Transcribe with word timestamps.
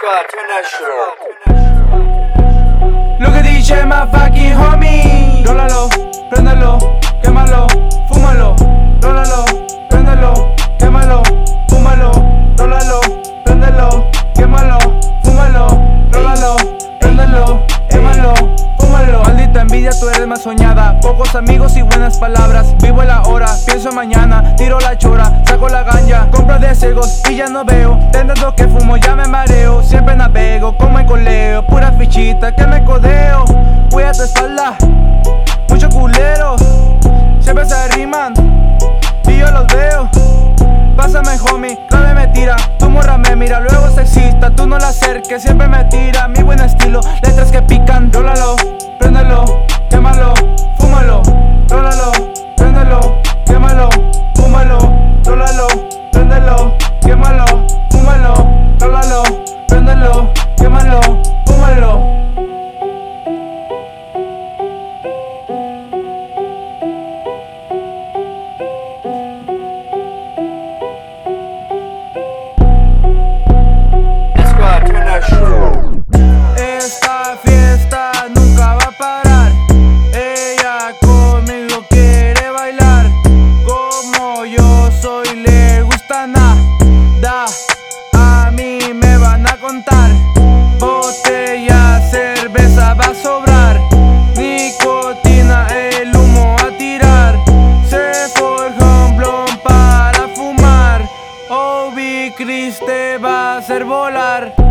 Look 0.00 0.14
at 3.34 3.44
DJ, 3.44 3.84
my 3.88 4.06
fucking 4.06 4.54
homie. 4.54 5.42
Rólalo, 5.44 5.88
préndelo, 6.30 6.78
quémalo, 7.20 7.66
fúmalo. 8.06 8.54
Rólalo, 9.02 9.44
préndelo, 9.90 10.54
quémalo, 10.78 11.22
fúmalo. 11.68 12.12
Rólalo, 12.56 13.00
préndelo, 13.44 14.08
quémalo, 14.36 14.78
fúmalo. 15.24 15.66
Rólalo, 16.12 16.56
préndelo, 17.00 17.66
quémalo, 17.90 18.34
fúmalo. 18.78 19.22
Maldita 19.24 19.62
envidia, 19.62 19.90
tú 19.98 20.08
eres 20.10 20.28
más 20.28 20.42
soñada. 20.42 21.00
Pocos 21.00 21.34
amigos 21.34 21.76
y 21.76 21.82
buenas 21.82 22.18
palabras. 22.18 22.76
Vivo 22.78 23.02
la 23.02 23.22
hora, 23.22 23.48
pienso 23.66 23.88
en 23.88 23.96
mañana. 23.96 24.54
Tiro 24.54 24.78
la 24.78 24.96
chora, 24.96 25.27
la 25.66 25.82
ganja. 25.82 26.28
Compro 26.30 26.58
de 26.58 26.74
ciegos 26.74 27.22
y 27.28 27.36
ya 27.36 27.46
no 27.46 27.64
veo. 27.64 27.98
Tendes 28.12 28.38
que 28.54 28.68
fumo, 28.68 28.96
ya 28.96 29.16
me 29.16 29.26
mareo. 29.26 29.82
Siempre 29.82 30.14
navego 30.14 30.76
como 30.76 30.98
en 31.00 31.06
coleo. 31.06 31.64
Pura 31.66 31.90
fichita 31.92 32.52
que 32.52 32.66
me 32.66 32.84
codeo. 32.84 33.44
Cuida 33.90 34.12
tu 34.12 34.22
espalda, 34.22 34.76
mucho 35.68 35.88
culero. 35.88 36.56
Siempre 37.40 37.64
se 37.64 37.88
riman 37.88 38.34
y 39.26 39.38
yo 39.38 39.50
los 39.50 39.66
veo. 39.68 40.08
Pásame, 40.96 41.38
homie, 41.50 41.78
clave 41.88 42.14
me 42.14 42.26
tira. 42.28 42.56
Tu 42.78 42.88
morra 42.90 43.16
me 43.16 43.34
mira, 43.34 43.60
luego 43.60 43.88
sexista. 43.90 44.50
Tú 44.50 44.66
no 44.66 44.78
la 44.78 44.88
acerques, 44.88 45.42
siempre 45.42 45.66
me 45.66 45.84
tira. 45.84 46.28
Mi 46.28 46.42
buen 46.42 46.60
estilo, 46.60 47.00
letras 47.22 47.50
que 47.50 47.62
pican. 47.62 48.12
Rólalo, 48.12 48.27
contar. 89.68 90.10
Botella, 90.78 92.00
cerveza 92.10 92.94
va 92.94 93.06
a 93.06 93.14
sobrar. 93.14 93.76
Nicotina, 94.36 95.66
el 95.68 96.14
humo 96.16 96.56
a 96.58 96.70
tirar. 96.78 97.34
Se 97.86 98.28
forja 98.34 98.86
un 99.06 99.16
blon 99.16 99.48
para 99.62 100.28
fumar. 100.34 101.02
Obi 101.50 102.32
Chris 102.36 102.78
te 102.86 103.18
va 103.18 103.54
a 103.54 103.56
hacer 103.58 103.84
volar. 103.84 104.67